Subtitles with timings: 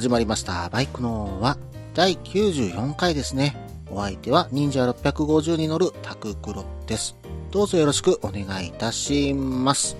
[0.00, 0.70] 始まりました。
[0.70, 1.58] バイクのは
[1.92, 3.54] 第94回ですね。
[3.90, 7.16] お相手は忍者650に乗るタククロです。
[7.50, 9.98] どうぞよろしくお願いいたします。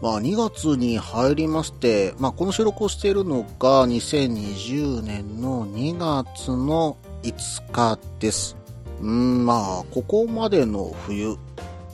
[0.00, 8.56] まあ2月に入りまして、まあこの収録をしているのが2020年の2月の5日です。
[9.00, 11.36] うーん、まあここまでの冬、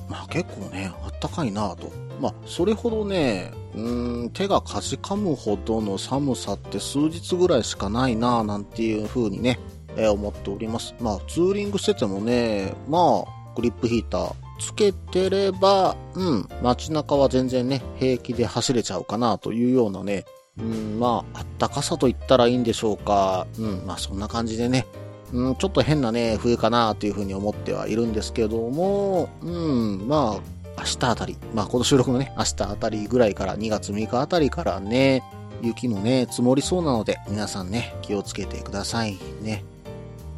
[0.07, 1.91] まあ結構ね、あったかいなぁと。
[2.21, 9.59] まあそれほどね、うん、手がかじかむほどの寒さって数日ぐらいしかないなぁなんていう風にね、
[9.97, 10.95] えー思っております。
[11.01, 20.25] まあツーリングしててもね、まあグリップヒーターつけてれば、うん、街中は全然ね、平気で走れちゃうかなというようなね、
[20.59, 23.47] うん、まあ、あったかさと言ったらいいんでしょうか。
[23.59, 24.87] うん、まあそんな感じでね、
[25.33, 35.23] うん、ちょっと変なね、冬かなというふうに思ってはいるんですけども、うん、まあ、明日あたり、まあこの収録のね、明日あたりぐらいから2月6日あたりからね、
[35.63, 39.65] 雪もね、積もりそうなので、皆さんね、気をつけてくださいね。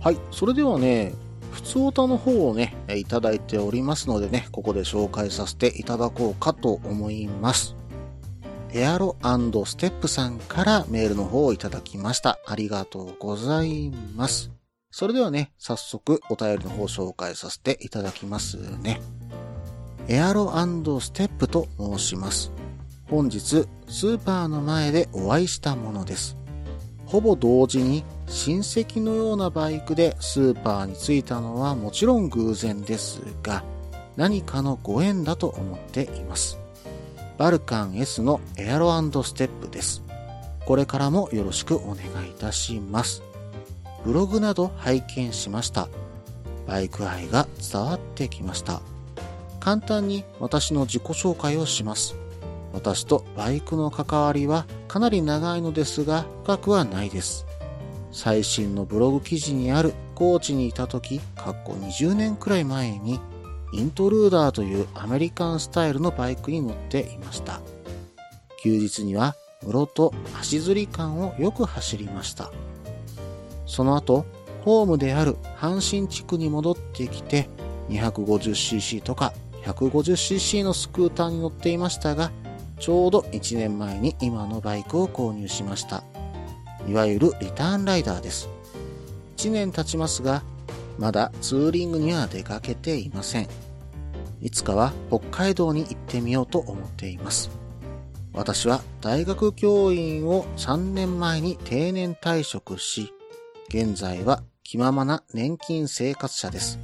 [0.00, 1.12] はい、それではね、
[1.52, 7.76] 普通歌の方をね、いただいておりますのでね、ここで紹介させていただこうかと思います。
[8.72, 12.38] エアロステップさんからメールの方をいただきました。
[12.46, 14.52] ありがとうございます。
[14.92, 19.00] それではね、早速お便りの方を紹介させていただきますね。
[20.08, 20.50] エアロ
[21.00, 22.52] ステップと申します。
[23.08, 26.36] 本日、スーパーの前でお会いしたものです。
[27.06, 33.64] ほぼ同時に親戚のようなバイクでスーパーに着いたのはもちろん偶然ですが、
[34.16, 36.58] 何かのご縁だと思っています。
[37.36, 38.92] バルカン S のエアロ
[39.24, 40.04] ステップです。
[40.66, 43.22] これからもよろしくお願いいたします。
[44.04, 45.88] ブログなど拝見しました。
[46.66, 48.82] バイク愛が伝わってきました。
[49.60, 52.16] 簡単に私の自己紹介をします。
[52.72, 57.46] 私とバイクの関わりはかなり長いのですが深くはないです。
[58.12, 63.20] 最新のブログ記事にある高知にいた時、かっこ20年くらい前に
[63.72, 67.60] イントルーダーというアメリカンスタイルのバイクに乗っていました。
[68.62, 72.50] 休日には室と足釣り感をよく走りました。
[73.66, 74.26] その後、
[74.64, 77.48] ホームである阪神地区に戻ってきて
[77.88, 79.32] 250cc とか
[79.64, 82.30] 150cc のスクーターに乗っていましたが、
[82.78, 86.02] ちょうど1年前に今のバイクを購入しました。
[86.88, 88.48] いわゆるリターンライダーです。
[89.36, 90.42] 1年経ちますが、
[90.98, 93.48] まだツーリングには出かけていません。
[94.40, 97.50] いつかは北海道に行ってみようと思っています。
[98.32, 103.12] 私は大学教員を3年前に定年退職し、
[103.68, 106.78] 現在は気ままな年金生活者です。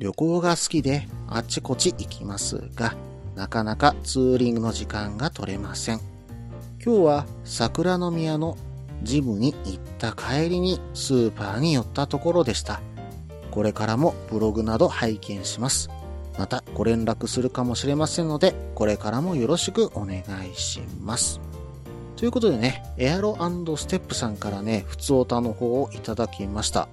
[0.00, 2.96] 旅行が好きであちこち行きますが、
[3.36, 6.00] なかなかツーリングの時間が取れません。
[6.82, 8.56] 今日は桜の宮の
[9.02, 12.80] ジムに行った帰りにスーパーに寄ったところでした。
[13.50, 15.90] これからもブログなど拝見します。
[16.38, 21.40] またご連絡するかもしれませんので、これからもよろしくお願いします。
[22.16, 23.36] ということでね、エアロ
[23.76, 26.88] ステップさんからね、普通オタの方をいただきました。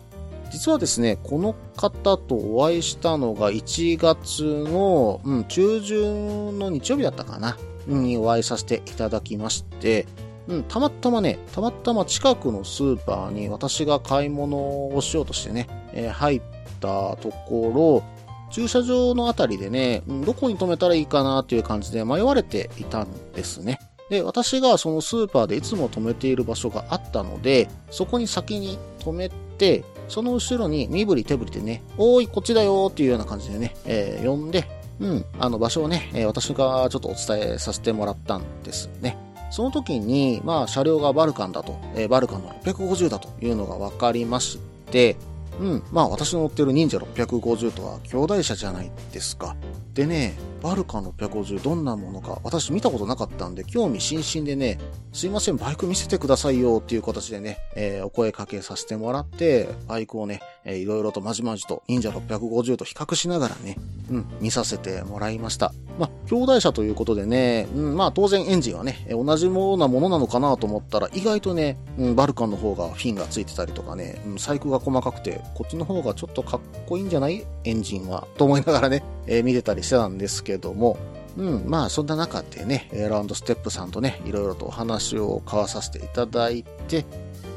[0.52, 10.06] 実はですね、この方とお会いしたのが1月の、うん、中旬の日曜日だったかな、にお会いさせていただきまして、
[10.47, 14.58] うん、たまたまね、たまたま近くのスーパーに私が買い物
[14.96, 16.41] をしようとしてね、えー入っ
[16.79, 18.17] たところ、
[18.50, 23.79] 駐車場のあたりでね、どこに止めたらいいかなっていう感じで迷われていたんですね。
[24.09, 34.65] で、私がそのスーパーでいつも止めている場所があったので、そこに先に止めて、その後ろに身振り手振りでね、おーい、こっちだよーっていうような感じでね、えー呼んで、
[34.99, 39.17] うん、あの場所をね、え私がちょっとお伝えさせてもらったんですね。
[39.49, 44.59] その時に、まあ、車両がバルカンだと、えーバルカンの650だというのが分かりまし
[44.91, 45.15] て、
[45.59, 49.55] うん、まあ、私の乗ってる忍者650とは兄弟車じゃないですか。
[49.97, 54.78] でね、バルカン650どんなものか、私見たことなかったんで、興味津々でね、
[55.11, 63.76] すいません、バイク見せてくださいよっていう形でね、えー、お声かけさせてもらって、バイクをね、えー、いろいろとまじまじと忍者650と比較しながらね、
[64.11, 65.73] うん、見させてもらいました。
[65.97, 77.47] まあ、兄弟車ということでね、うん、まあ当然エンジンはね、同じようなものなのかなと思ったら、意外とね、うん、バルカンの方がフィンがついてたりとかね、うん、細工が細かくて、こっちの方がちょっとかっこいいんじゃない？
[77.64, 78.28] エンジンは。
[78.38, 80.97] と思いながらね、えー、見てたりしてたんですけども、
[81.38, 87.06] うん、まあそんな中でね、ラウンドステップさんとね、いろいろとお話を交わさせていただいて、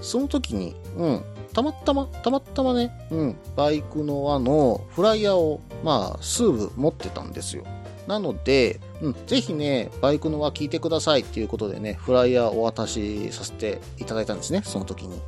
[0.02, 1.22] その時に、うん、
[1.52, 7.64] たまたま、たまたまね、うん、バイクの輪のフライヤーを、まあ、数部持ってたんですよ。
[8.06, 15.20] なので、うん、ぜひね、バイクの輪聞いてくださいっていうことでね、フライヤーお渡しさせていただいたんですね、その時に。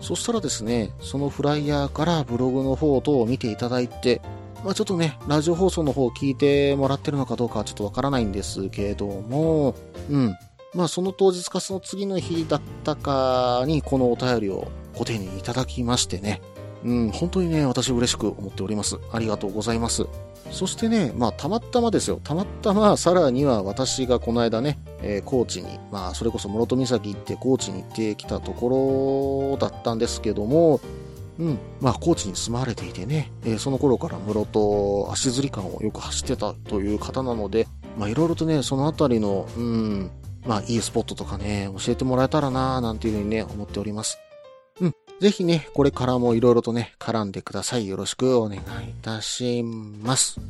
[0.00, 4.20] そしたらですね、そのフライヤーからブログの方等を見ていただいて、
[4.64, 9.74] まあ、ちょっとね、ラジオ放送の方を聞いてもらってるのかどうかはちょっとわからないんですけども、
[10.10, 10.36] うん。
[10.74, 16.42] まあその当日かその次の日だったかにこのお便りをご丁寧にいただきましてね。
[16.84, 18.98] うん、本当にね、私嬉しく思っております。
[19.12, 20.06] ありがとうございます。
[20.52, 22.20] そしてね、まあ、たまたまですよ。
[22.22, 30.80] たまたま、さらには私がこの間ね、えー、高知に、まあ、それこそ室戸岬行って高知に行ってきたところだったんですけども、
[31.38, 31.58] うん。
[31.80, 37.66] まあ、高知に住まれていてね、えー、その頃から室戸足摺り館をよく走ってたという方なので、
[37.98, 40.10] まあ、いろいろとね、そのあたりの、うん、
[40.46, 44.18] まあ、いいスポットとかね、教えてもらえたらなぁ、なんていうふうにね、思っております。
[44.80, 44.94] うん。
[45.20, 47.88] ぜひね、これからもいろいろとね、絡んでください。
[47.88, 48.62] よろしくお願いい
[49.02, 50.40] たします。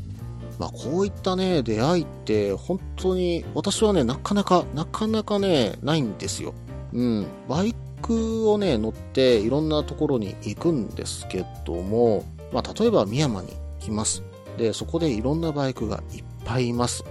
[0.59, 6.55] まあ、こういったね、出会いって、本当に、私はね、なかなか、なかなかね、ないんですよ。
[6.93, 7.27] うん。
[7.49, 14.23] バイクをね、乗っていろんなところに行くんですけども、まあ、例えば深山に来ます。
[14.57, 17.05] で、そこでいろんなバイクがいっぱいいます。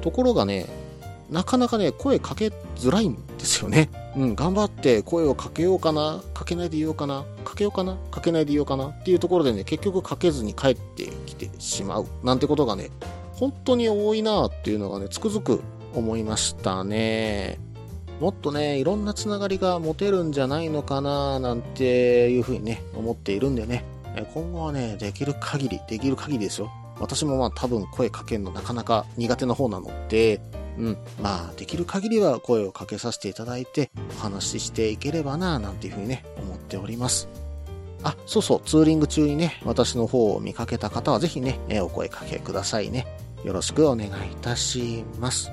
[0.00, 0.66] ところがね、
[1.30, 3.88] なかなかね、声かけづらいんですよね。
[4.16, 12.90] うん、頑張って声をかけようかな、かけないでいようかな、かけようかな、かけないでいようかなっていうところでね、結局かけずに帰ってきてしまうなんてことがね、
[13.34, 15.62] 本当に多いなっていうのがね、つくづく
[15.94, 17.60] 思いましたね。
[18.20, 23.84] もっとね、いろんなつながりが持てるんじゃないのかななんていうふうにね、思っているんでね、
[24.34, 26.70] 今後はね、できる限り、できる限りですよ。
[26.98, 30.38] 私もまあ多分声かけるのなかなか苦手な方なので、
[30.76, 37.26] うん、まあできる限りは声をかけさせていただいてお話ししていければななんていうふうにね、思っております。
[38.02, 43.06] あ、そうそう、ツーリング中にね、私の方を見かけた方はぜひね、お声かけくださいね。
[43.44, 44.12] よろしくお願いい
[44.42, 45.50] たします。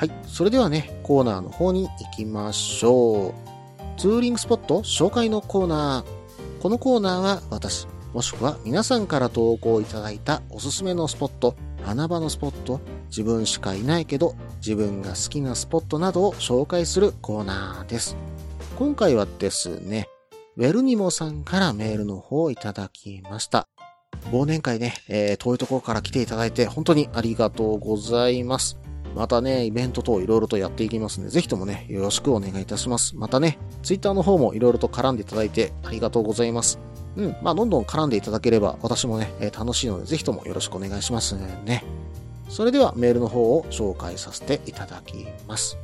[0.00, 0.10] はい。
[0.26, 4.00] それではね、コーナーの方に行きましょう。
[4.00, 6.62] ツーリングスポット紹介のコーナー。
[6.62, 11.54] このコーナーは私、もしくは皆さんから投稿いただいたおすすめのスポット、
[11.84, 12.80] 穴場のスポット、
[13.10, 14.36] 自分しかいないけど
[14.66, 18.16] 自分が好きなスポットなどを紹介するコーナーです。
[18.78, 20.08] 今回はですね、
[20.56, 23.68] ウェルニモさんからメールの方をいただきました。
[24.32, 28.79] 忘年会ね、えー、遠いところから来ていただいて本当にありがとうございます。
[29.14, 33.16] またね、イベント等いろいろとやっていきますので、ぜひともね、よろしくお願いいたします。
[33.16, 36.78] またね、ツイッターの方もいろいろと絡んでいただいてありがとうございます。
[37.16, 41.84] うん、まあ、どんどん絡んでいただければ、私もね、え楽しいので、ぜひともよろしくお願いしますね。
[42.48, 45.76] それでは、メールの方を紹介させていただきます。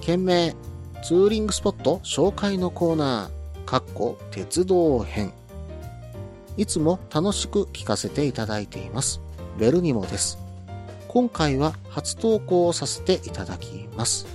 [0.00, 0.54] 件名、
[1.02, 5.32] ツーリングスポット紹介のコーナー、かっこ鉄道編。
[6.56, 9.20] いつも楽しく聞かせていただいています。
[9.58, 10.49] ベルニモです。
[11.12, 14.28] 今回は初投稿をさせていただきます。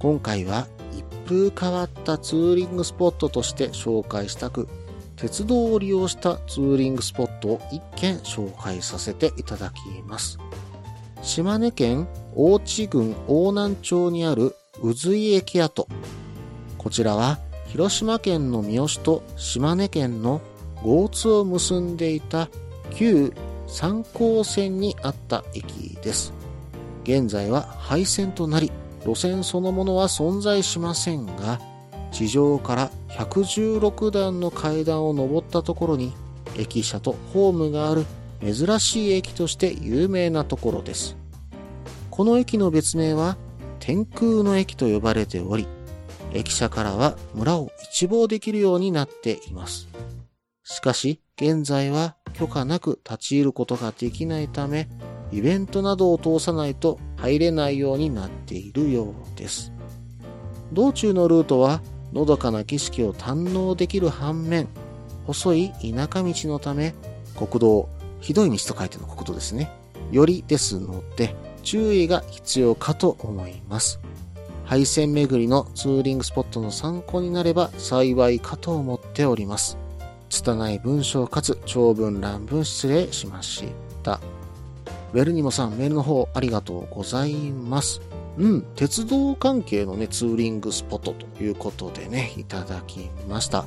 [0.00, 0.66] 今回は
[0.98, 4.66] 一風変わったツーリングスポットとして紹介したく、
[5.14, 10.40] 鉄道を利用したツーリングスポットを一件紹介させていただきます。
[11.22, 15.86] 島根県大地郡大南町にある宇髄駅跡。
[16.78, 20.40] こちらは広島県の三好と島根県の
[20.82, 22.48] 合通を結んでいた
[22.90, 23.32] 旧
[23.72, 26.34] 三高線にあった駅です。
[27.04, 28.70] 現在は廃線となり、
[29.06, 31.58] 路線そのものは存在しませんが、
[32.12, 36.12] 地上から116段の階段を上ったところに、
[36.58, 38.04] 駅舎とホームがある
[38.42, 41.16] 珍しい駅として有名なところです。
[42.10, 43.38] この駅の別名は
[43.78, 45.66] 天空の駅と呼ばれており、
[46.34, 49.88] 駅舎からは村を一望できるようになっています。
[50.62, 54.88] しかし、現在は許可なく立ち入ることができないため、
[55.30, 59.72] イベントなどを通さないと入れないようになっているようです。
[60.72, 61.80] 道中のルートは、
[62.12, 64.66] のどかな景色を堪能できる反面、
[65.24, 66.96] 細い田舎道のため、
[67.36, 69.70] 国道、ひどい道と書いての国道ですね。
[70.10, 74.00] よりですので、注意が必要かと思います。
[74.64, 79.78] 配線巡りのツーリングスポットの参考になれば幸いかと思っております。
[80.32, 83.66] 拙い文章かつ長文乱文失礼しまし
[84.02, 84.18] た。
[85.12, 88.00] ウェルニモさん、メールの方ありがとうございます。
[88.38, 93.66] うん、鉄道関係のね、ツーリングスポットということでね、いただきました。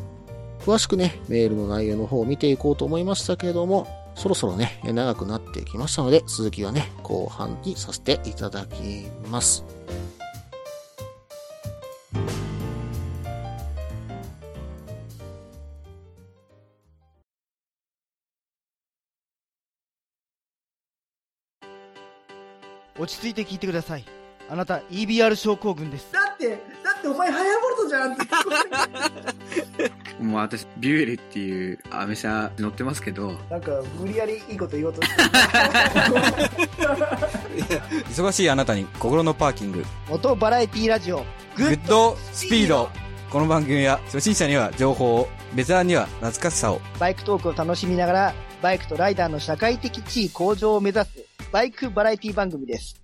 [0.61, 9.63] 詳しくね、メールの内容の方を見ていこうと思いましたけれども、そろそろね、長くなってきましたので、続きはね、後半にさせていただきます。
[23.05, 24.05] 落ち着いて聞いてください。
[24.49, 26.11] あなた EBR 症候群です。
[26.11, 28.23] だってだってお前ハヤボルトじゃんって。
[30.23, 33.33] もう私ビュエルっていうアメ車乗ってますけど。
[33.49, 35.21] なんか無理やりいいこと言おうとして
[38.09, 39.85] 忙しいあなたに心のパーキング。
[40.09, 41.23] モトバラエティラジオ
[41.55, 42.89] グッドスピード。
[43.29, 46.81] この番組は初心者には情報をベテランには懐かしさを。
[46.99, 48.33] バイクトークを楽しみながら
[48.63, 53.01] バイクとライダーの社会的地位向上を目指すバイクバラエティ番組です。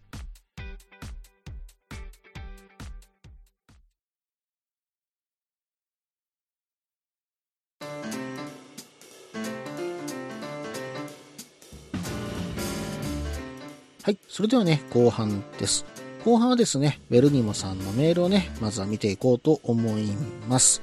[14.04, 14.18] はい。
[14.28, 15.86] それではね、後半です。
[16.26, 20.08] 後半はですね、ウェルニモさんのメールをね、まずは見ていこうと思い
[20.50, 20.82] ます。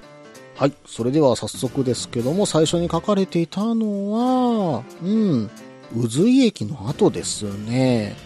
[0.56, 0.72] はい。
[0.86, 5.50] それでは早速ですけども、最初に書かれていたのは、うん、
[5.96, 8.16] 宇髄駅の後ですね。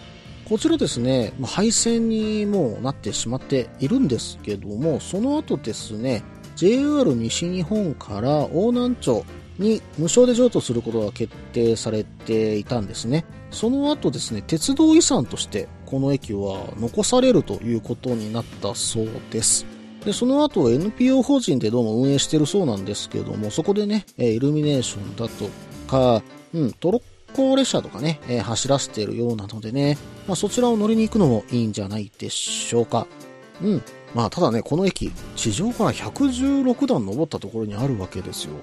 [0.45, 6.23] こちらですね、廃線にもうなってしまっているんですけども、その後ですね、
[6.55, 9.25] JR 西日本から大南町
[9.57, 13.25] に無償で譲渡することが決定されていたんですね。
[13.51, 19.65] その後ですね、鉄道遺産としてこの駅は残されるということになったそうです。
[20.03, 25.49] で、その後 NPO 法人でどうも運営してるそうなんですけども、そこでね、イルミネーションだと
[25.87, 26.21] か、
[26.53, 29.97] うん、トロッ行列車とかね、えー、走らせてるようなのでね、
[30.27, 33.07] まあ、そちらを乗りに行くのもいいんじゃないでしょうか。
[33.61, 33.81] うん。
[34.13, 38.53] まあ、ただね、この駅、地上から116段登ったところにあるわけですよ。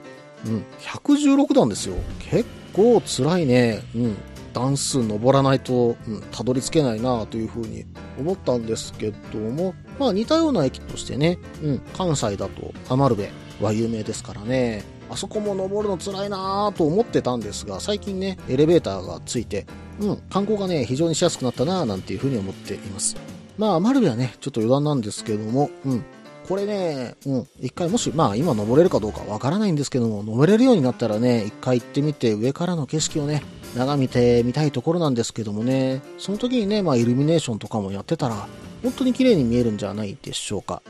[0.47, 0.65] うん。
[0.81, 1.97] 116段ですよ。
[2.21, 3.83] 結構辛いね。
[3.95, 4.17] うん。
[4.53, 7.85] 段数登らないと、うん、たどり着けないなというふうに
[8.19, 13.29] 思ったんですけども、まあ似たような駅としてね、うん、関西だと余部
[13.61, 19.67] は有名ですからね、あそこも登るの辛いなぁと思ってたんですが、最近ね、エレベーターがついて、
[20.01, 23.17] うん、観光がね、非常にしやすくなったなぁなんていうふうに思っています。
[23.59, 26.05] まあ、丸部はね、ちょっと余談なんですけども、うん、
[26.49, 33.43] これね、うん、一回もし、まあ今登れるかどうかわからないんですけども、登れるようになったらね、一回行ってみて上からの景色をね、
[33.77, 38.49] 眺めてみたいところなんですけどもね、その時にね、まあイルミネーションとかもやってたら、
[38.83, 40.83] 本当に綺麗に見えるんじゃないでしょうか。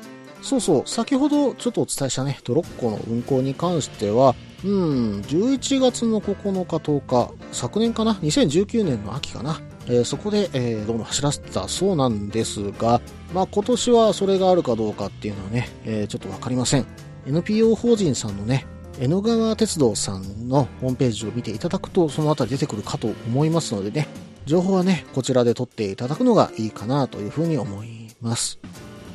[0.43, 13.01] そうそう、先ほどちょっとお伝えしたね、トロッコの運行に関しては、うん、11月の9日10日、昨年かな ?2019 年の秋かなえー、そこで、えー、どうも走らせたそうなんですが、
[13.35, 16.87] まあ今年はそれがあるかどうかっていうのはね、えー、ちょっとわかりません。
[17.27, 18.67] NPO 法人さんのね、
[19.01, 24.09] 江ノ川鉄道さんのホームページを見ていただくと、そのあたり出てくるかと思いますのでね、
[24.45, 28.59] 情報はね、こちらで取っていただくのがいいかなというふうに思います。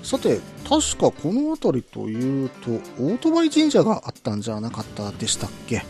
[0.05, 5.83] さて、確かこの辺りというと、オートバイ神社があったんじゃなかったでしたっけ？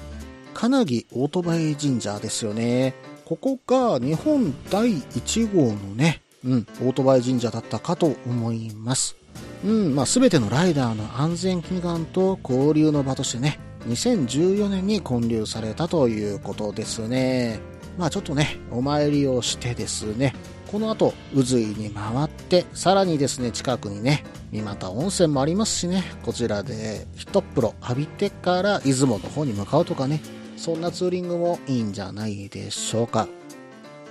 [0.53, 2.95] 金木オートバイ神社ですよね。
[3.25, 9.17] ここが日本第1号のね、うん、オートバイ神社だったかと思います。
[9.65, 17.59] うん、まあ、すべてのライダーの安全祈願と交流の場としてね、2014年に建立されたということですね。
[17.97, 20.33] まあちょっとね、お参りをしてですね、
[20.71, 30.21] この後、渦井に回って、さらにですね、近くにね、三股温泉もありますしね、こちらで一風呂浴びてから出雲の方に向かうとかね、
[30.57, 33.27] そんなツーリングもいいんじゃないでしょうか。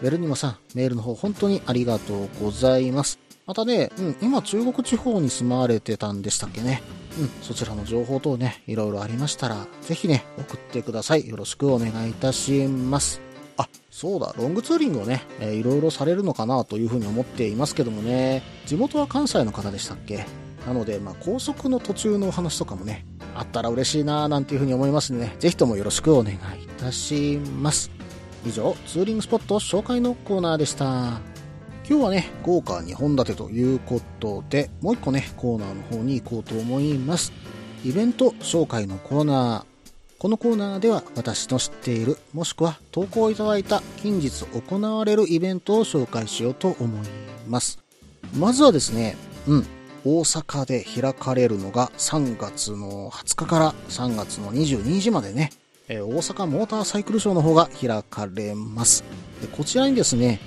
[0.03, 3.19] ベルニモさん、メールの方本当にありがとうございます。
[3.47, 6.83] またね、うん、今中国地方に住まわれてたんでしたっけね。
[7.19, 11.29] うん、そちらの情報等ね、いろいろありましたら、ぜひね、送ってください。
[11.29, 13.34] よろしくお願いいたします。
[13.57, 20.27] あ、そうだ、ロングツーリングをね、えー、いろいろされるのかなというふうに思っていますけどもね、地元は関西の方でしたっけ？
[20.67, 26.41] なので、まあ、高速の途中のお話とかもね、あったら嬉しいなーなんていうふうに思いますのでね、ぜひともよろしくお願いい
[26.79, 27.91] たします。
[28.47, 31.21] 以上、ツーリングスポット紹介のコーナーでした。
[31.87, 37.31] 今日はね、豪華2本立てということで、もう一個ね、コーナーの方に行こうと思います。
[37.85, 39.74] イベント紹介のコーナー。
[40.19, 47.09] このコーナーでは私の知っている、もしくは投稿いただいた近日行われるイベントを紹介しようと思い
[47.49, 47.79] ます。
[48.37, 49.17] まずはですね、
[49.47, 49.67] うん、
[50.05, 55.51] 大阪で開かれるのが3月の20日から3月の22日までね、
[55.89, 59.05] え大阪モーターサイクルショーの方が開かれます。
[59.43, 60.41] でこちらにですね、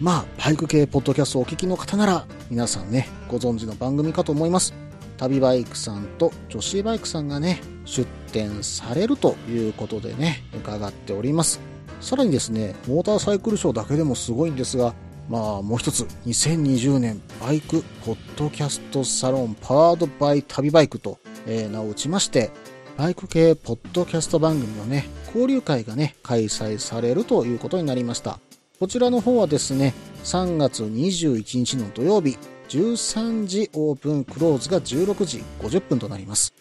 [0.00, 4.89] まあ、バイク系ポッドキャストをお聞きの方なら、皆さんね、ご存知の番組かと思います。
[5.20, 11.60] 旅バイクさんと女子バイクさんがね、出展されるということでね、伺っております。
[12.00, 14.94] さらにですね、モーターサイクルショーだけでもすごいんですが、
[15.28, 22.50] まあ、もう一つ、2020年バイクポッドキャストサロンパワードバイ旅バイクと、え名を打ちまして、
[22.96, 28.38] バイク系ポッドキャスト番組のね、交流会がね、開催されるということになりました。
[28.78, 29.92] こちらの方はですね、
[30.24, 32.38] 3月21日の土曜日、
[32.70, 36.54] 13時オープンクローズが16時50分となります。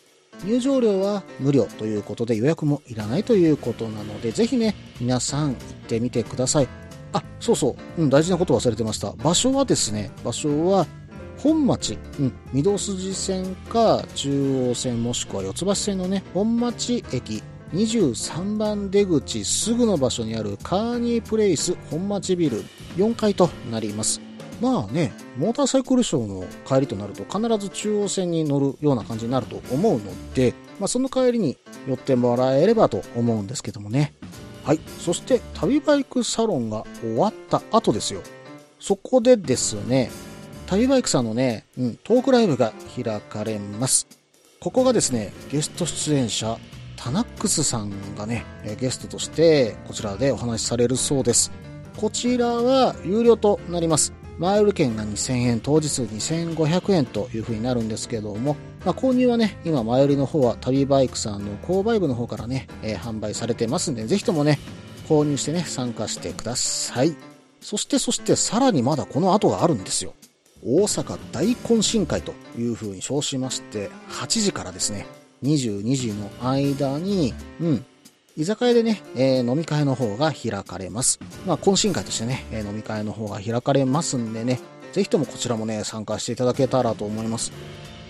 [0.44, 5.56] 入場料は無料ということで予約もいらないということなので、ぜひね、皆さん行っ
[5.88, 6.68] てみてください。
[7.14, 9.12] あ、そうそう、うん、大事なこと忘れてました。
[9.14, 10.88] 場所はですね、場所は
[11.38, 22.64] 本町、うん、御堂筋線か中央線もしくは四ツ橋線のね、本町駅23番出口すぐの場所にあるカーニープレイス本町ビル
[22.98, 24.29] 4階となります。
[24.62, 34.14] まあね、モーターサイクルショーの帰りとなると必ず中央線に乗るような感じになると思うので、まあその帰りに寄ってもらえればと思うんですけどもね。
[34.64, 34.80] はい。
[35.00, 38.22] そして旅バイクサロンが終わった後ですよ。
[38.80, 40.12] そこでですね、
[40.68, 44.08] 旅バイクさんのね、うん、トークライブが開かれます。
[44.60, 46.58] ここがですね、ゲスト出演者、
[46.98, 48.46] タナックスさんがね、
[48.80, 51.52] ゲストとしてこちらでお話しされるそうです。
[51.98, 54.19] こちらは有料となります。
[54.40, 58.56] マイル券が2000円、当日2500円という風になるんですけども、
[58.86, 64.58] まあ、購入はね、今前売りの方は旅バイクさんの購買部の方からね、えー販売されてますんで、ぜひともね、
[65.10, 67.16] 購入してね、参加してください。
[67.60, 70.14] そしてそしてさらにまだこの後があるんですよ。
[70.64, 75.06] 大阪大懇親会という風に称しまして、8時からですね、
[75.44, 77.86] 22時の間に、うん、
[78.40, 81.20] 居酒屋でね、えー飲み会の方が開かれます。
[81.46, 84.62] まあ、懇親会としてね、えー飲み会の方が開かれますんでね、
[84.94, 87.52] ぜひともこちらもね、参加していただけたらと思います。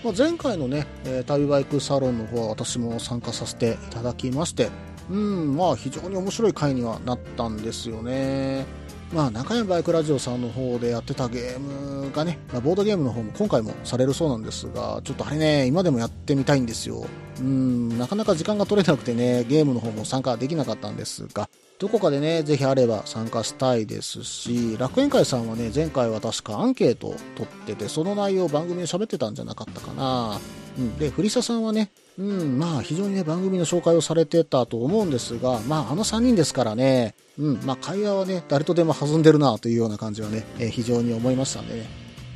[0.04, 4.70] まあ、前回のね、えー旅バイクサロンの方は私も参加させていただきまして、
[5.10, 8.66] うん、まあ非常に面白い回にはなったんですよね。
[9.12, 17.04] まあ中山バイクラジオさんの方でやってたゲームがね、まあボードゲームの方も今回もされるそうなんですが、ちょっとあれね、今でもやってみたいんですよ。
[17.40, 21.48] うん、なかなか時間が取れなくてね、ゲームの方も参加できなかったんですが、
[21.80, 30.38] どこかでね、ぜひあれば参加したいですし、楽園会さんはね、前回は確かアンケートを取ってて、その内容を番組で喋ってたんじゃなかったかな。
[30.78, 41.86] うん、で、フリサさんはね、うん、まあ非常にね、番組の紹介をされてたと思うんですが、まああの3人ですからね、うん、まあ会話はね、誰とでも弾んでるなというような感じはね、えー非常に思いましたんでね。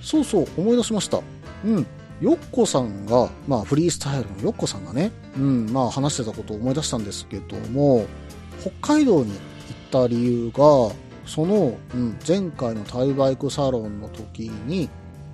[0.02, 1.20] そうそう、思い出しました。
[1.64, 1.86] うん。
[2.20, 8.06] ヨッコさんが、まあフリースタイルのヨッコさんがね、うん、まあ話してたことを思い出したんですけども、
[8.60, 9.38] 北海道に行っ
[9.90, 10.94] た理由が、
[11.26, 14.88] その、うん、前回のタイバイクサロンの時に、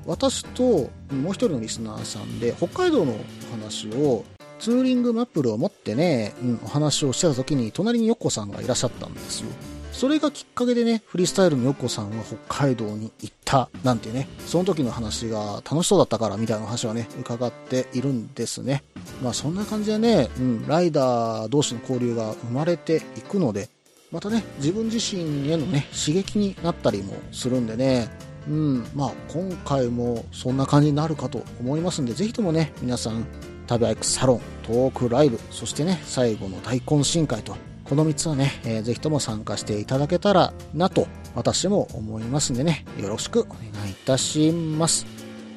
[0.06, 3.16] 私ともう一人のリスナーさんで北海道のお
[3.52, 4.24] 話を
[4.58, 9.48] ツーリングマップルを持ってね、うん、お話をしてた時に隣にヨッコさんがいらっしゃったんですよ。
[9.92, 18.84] それがきっかけでね、フリースタイルのヨッコさんは北海道に行ったなんてね、その時の話が楽しそうだったからみたいな話はね、伺っているんですね。
[19.22, 23.68] まあそんな感じでね、うん、ライダー同士の交流が生まれていくので、
[24.12, 28.08] またね、自分自身へのね、刺激になったりもするんでね、
[28.50, 33.24] うん、まあ今回もそんな感じになるかと思いますんで、ぜひともね、皆さん、
[33.68, 45.06] 旅バイクサロン、トークライブ、そしてね、最後の大懇親会と、この3つはね、えーぜひとも参加していただけたらなと、私も思いますんでね、よろしくお願いいたします。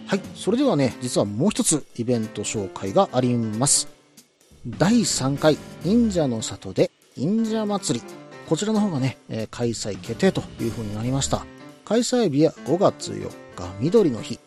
[0.06, 3.88] はい、それではね、実はもう一つイベント紹介があります。
[4.67, 8.06] 第3回忍者の里で忍者祭り。
[8.47, 11.53] こちらの方がね、えー開催決定という風になりました。
[11.86, 14.39] 開催日は5月4日緑の日。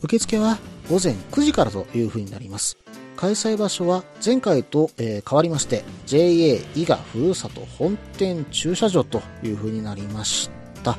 [0.00, 2.78] 受付は午前9時からという風になります。
[3.16, 6.28] 開催場所は前回と、え変わりまして JA
[6.74, 10.48] 伊賀ふるさと本店駐車場という風になりまし
[10.82, 10.96] た。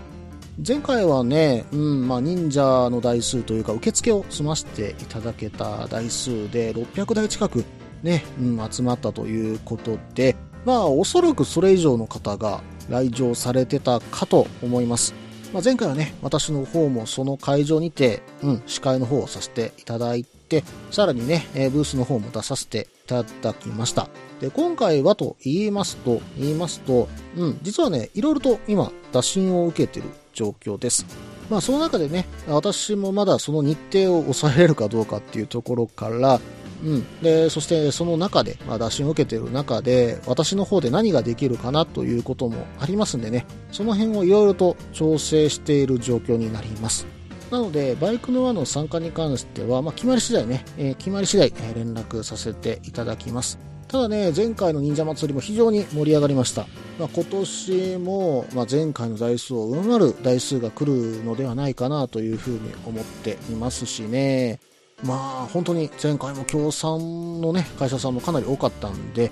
[0.65, 7.63] 前回はね、うん、まあ忍者の台数というか受付を済ませていただけた台数で600台近く
[8.04, 15.29] ね、うん、集まったということで、まあおそらくそれ以上の方が来場されてたかと思います。
[15.53, 24.09] まあ、前回はね、私の方もその会場にて、うん、司会の方をさせていただいて、さらにね、えーブースの方も出させていただきました。
[24.39, 31.05] で、今回はと言いますと、言いますと、うん、実はね、いろいろと今、打診を受けてる状況です。
[31.49, 36.39] まあ、その中でね、私もまだその日程を抑えれるかどうかっていうところから、
[36.84, 37.22] うん。
[37.22, 47.06] で、そしてその中で、まあ、打診を受けている中で、私の方で何ができるかなということもありますんでね、その辺をいろいろと調整している状況になります。
[47.52, 53.58] なので、バイクの輪の参加に関しては、まあ、決まり次第ね、えー決まり次第、連絡させていただきます。
[53.88, 56.68] ただね、前回の忍者祭りも非常に盛り上がりました。
[57.00, 64.60] まあ、今年も、まあ、前回の台数を上回る台数が来るのではないかなというふうに思っていますしね。
[65.03, 69.31] まあ、本当に前回も協賛のね、会社さんもかなり多かったんで、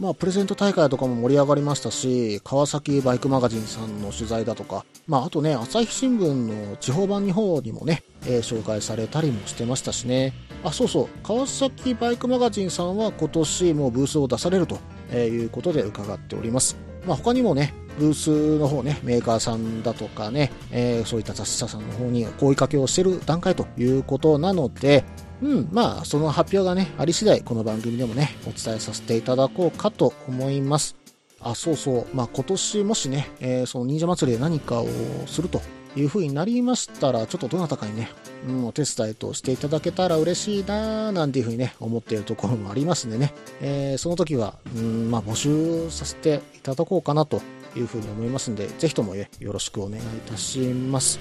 [0.00, 10.32] まあ、プレゼント大会とかも盛り上がりましたし、川崎バイクマガジンさんの取材だとか、まあ、あとね、朝日新聞の地方版日本にもね、えー紹介されたりもしてましたしね。
[10.64, 14.78] あ、そうそう、川崎バイクマガジンさんは今年もうブースを出されると
[15.14, 16.76] いうことで伺っております。
[17.06, 25.04] まあ、他にもね、ブースの方ね、メーカーさんだとかね、えーそういった雑誌社さんの方に声かけをしてる段階ということなので、
[25.42, 30.96] うん、まあ、その発表がね、あり次第、この番組でもね、お伝えさせていただこうかと思います。
[31.40, 32.16] あ、そうそう。
[32.16, 34.86] まあ、今年もしね、えーその忍者祭りで何かを
[35.26, 35.60] すると
[35.96, 38.08] いう風になりましたら、ちょっとどなたかにね、
[38.46, 47.42] うん、お手伝いとしていただけたら嬉しいなーなんていう風にね、思っているところもありますんでね、えーその時は、うん、まあ、募集させていただこうかなと
[47.76, 51.18] いう風に思いますんで、ぜひとも、よろしくお願いいたします。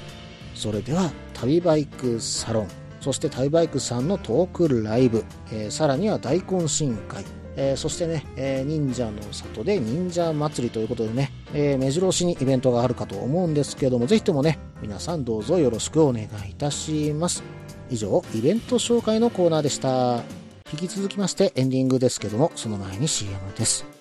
[0.55, 2.67] それでは、旅バイクサロン、
[2.99, 17.43] そして旅バイクさんのトークライブ、えーさらには大懇親会、えーそしてね、えー忍者の里で忍者祭りということでね、えー目白押しにイベントがあるかと思うんですけども、ぜひともね、皆さんどうぞよろしくお願いいたします。
[17.89, 20.23] 以上、イベント紹介のコーナーでした。
[20.71, 24.00] 引き続きましてエンディングですけども、その前に CM です。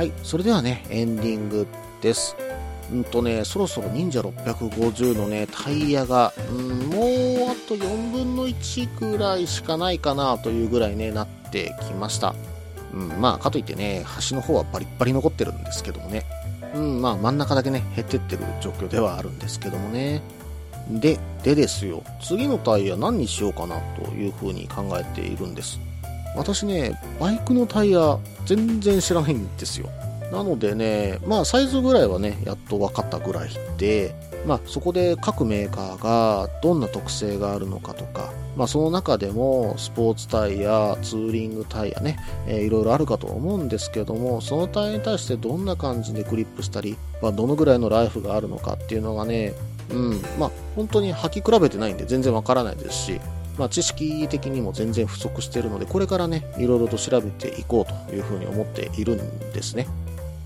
[0.00, 1.66] はい、それではね、エンディング
[2.00, 2.34] です。
[2.90, 12.34] うんとね、そろそろ忍者650のね、タイヤが、うん、もうあと4分の1ぐらいしかないかなというぐらいね、なってきました。
[12.94, 16.24] うん、まあ、かといってね、端の方はバリッバリ残ってるんですけどもね。
[16.74, 20.22] うん、まあ、真ん中だけね、減ってってる状況ではあるんですけどもね。
[20.88, 25.78] で、でですよ、次のタイヤ何にしようかなというふうに考えているんです。
[26.36, 29.88] 私ね、バイクのタイヤ全然知らないんですよ。
[30.32, 34.14] なのでね、まあサイズぐらいはね、やっと分かったぐらいで、
[34.46, 49.52] まあそこで各メーカーがどんな特性があるのかとか、まあその中でもスポーツタイヤ、ツーリングタイヤね、えーいろいろあるかと思うんですけども、そのタイヤに対してどんな感じでグリップしたり、まあどのぐらいのライフがあるのかっていうのがね、
[49.90, 53.20] うん、まあ本当に履き比べてないんで全然わからないですし、
[53.60, 59.86] まあ、知識的にも全然不足しているので、これからね、いろいろと調べていこうというふうに思っているんですね。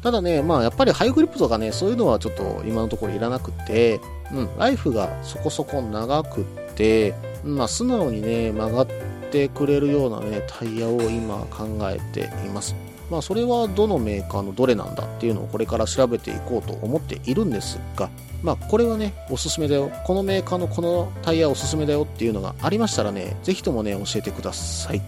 [0.03, 4.01] ただね、まあやっぱりハイグリップとかね、そういうのはちょっと今のところいらなくて、
[4.33, 8.87] うん、ライフがそこそこ長くって、まあ素直にね、曲がっ
[9.31, 12.75] てくれるようなね、タイヤを今考えています。
[13.13, 18.11] まあそれはどのメーカーのどれなんだっていうのをこれから調べていこうと思っているんですが、
[18.45, 19.91] まあこれはね、おすすめだよ。
[20.05, 25.01] このメーカーのこのタイヤおすすめだよっていうのがありましたらね、ぜひともね、教えてください。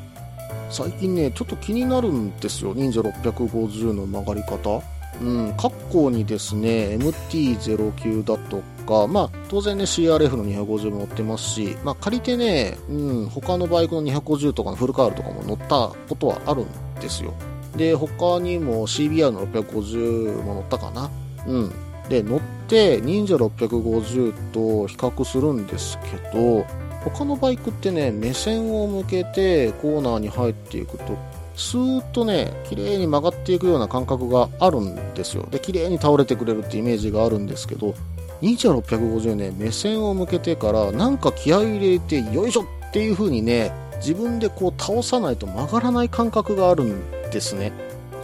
[0.71, 2.73] 最近ね、ちょっと気になるんですよ。
[2.75, 4.83] 忍者650の曲がり方。
[5.21, 16.67] うん、括弧にですね、MT09 だとか、まあ、当然ね、CRF の250も乗ってますし、まあ、借りてね、うん、他のバイクの250とかのフルカールとかも乗ったことはあるん
[17.01, 17.35] ですよ。
[17.77, 21.11] で、他にも CBR の650も乗ったかな。
[21.47, 21.73] うん。
[22.09, 25.99] で、乗って、忍者650と比較するんです
[26.33, 26.65] けど、
[27.05, 31.17] 他のバイクってね、目線を向けてコーナーに入っていくと、
[31.57, 35.47] スーッとね、綺麗に曲がっていくような感覚があるんですよ。
[35.51, 37.95] で、綺麗に倒れてくれるってイメージがあるんですけど、
[38.41, 47.73] 忍者650ね、目線を向けてから、なんか気合い入れて、よいしょっていう風にね、自分でこう倒さないと曲がらない感覚があるんですね。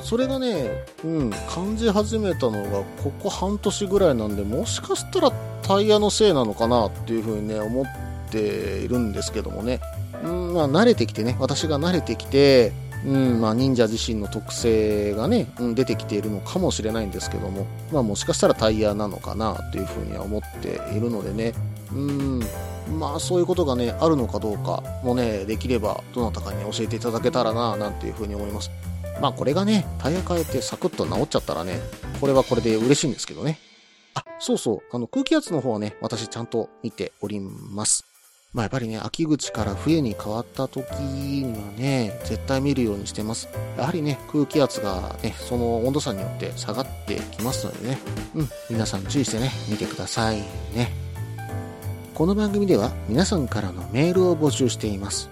[0.02, 7.86] それがね、うん、感じ始めたのが、ここ半年ぐらいなんで、もしかしたらタイヤのせいなのかなっていう風にね、思っ
[8.30, 8.38] て
[8.80, 9.80] いるんですけどもね。
[10.24, 12.72] うん、まあ慣れてきてね、私が慣れてきて、
[13.06, 21.52] うん、まあ忍者自身の特性がね、うん、出てきているのかもしれないんですけども、まあもしかしたらタイヤなのかなというふうには思っているのでね、
[21.92, 22.40] うん、
[22.98, 28.70] まあそういうことがね、あるのかどうかもね、できればどなたかに教えていただけたらな、なんていうふうに思います。
[29.20, 31.80] まあこれがね、タイヤ変えてサクッと治っちゃったらね、
[32.20, 33.58] これはこれで嬉しいんですけどね。
[34.14, 38.04] あ、そうそう、あの空気圧の方はね、私ちゃんと見ております。
[38.52, 43.48] まあやっぱりね、秋口から冬に変わった時にはね、絶対見るようにしてます。
[43.78, 47.98] やはりね、空気圧がね、その温度差によって下がってきますのでね、
[48.34, 50.36] うん、皆さん注意してね、見てください
[50.74, 50.92] ね。
[52.14, 55.31] この番組では皆さんからのメールを募集しています。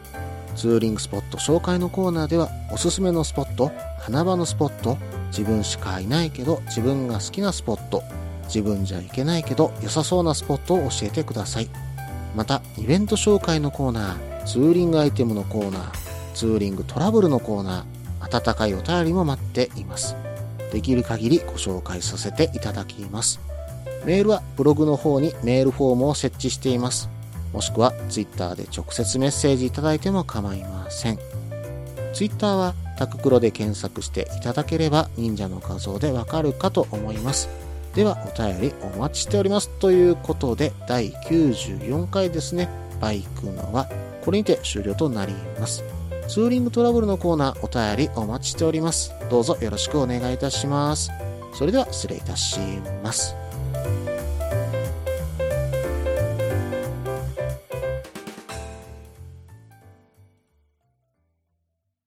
[0.57, 8.03] ツーリングスポット紹介のコーナーではおすすめのスポット、花場のスポット、自分しかいないけど自分が好きなスポット、
[8.45, 11.69] 自分じゃいけないけど良さそうなスポットを教えてください。
[12.35, 20.15] また、イベント紹介のコーナー、ツーリングアイテムのコーナー、ツーリングトラブルのコーナー、温かいお便りも待っています。
[20.73, 23.41] できる限りご紹介させていただきます。
[24.05, 27.11] メールはブログの方にメールフォームを設置しています。
[27.53, 31.19] もしくはツイッターで直接メッセージいただいても構いません。
[32.13, 37.49] ツイッターはタククロで検索していただければ忍者の画像でわかるかと思います。
[37.95, 39.69] ではお便りお待ちしております。
[39.81, 42.69] ということで第94回ですね。
[43.01, 43.89] バイクのは
[44.25, 45.83] これにて終了となります。
[46.29, 49.13] ツーリングトラブルのコーナーお便りお待ちしております。
[49.31, 51.11] どうぞよろしくお願いいたします。
[51.55, 52.61] それでは失礼いたし
[53.03, 53.40] ます。